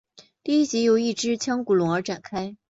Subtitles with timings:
[0.43, 2.55] 第一集由一只腔骨龙而展开。